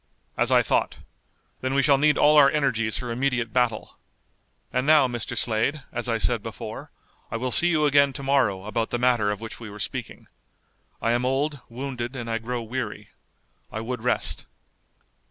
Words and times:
"As 0.35 0.51
I 0.51 0.63
thought. 0.63 0.97
Then 1.59 1.75
we 1.75 1.83
shall 1.83 1.99
need 1.99 2.17
all 2.17 2.35
our 2.35 2.49
energies 2.49 2.97
for 2.97 3.11
immediate 3.11 3.53
battle. 3.53 3.99
And 4.73 4.87
now, 4.87 5.07
Mr. 5.07 5.37
Slade, 5.37 5.83
as 5.91 6.09
I 6.09 6.17
said 6.17 6.41
before, 6.41 6.89
I 7.29 7.37
will 7.37 7.51
see 7.51 7.67
you 7.67 7.85
again 7.85 8.11
to 8.13 8.23
morrow 8.23 8.65
about 8.65 8.89
the 8.89 8.97
matter 8.97 9.29
of 9.29 9.41
which 9.41 9.59
we 9.59 9.69
were 9.69 9.77
speaking. 9.77 10.25
I 11.03 11.11
am 11.11 11.23
old, 11.23 11.59
wounded, 11.69 12.15
and 12.15 12.31
I 12.31 12.39
grow 12.39 12.63
weary. 12.63 13.09
I 13.71 13.81
would 13.81 14.01
rest." 14.01 14.47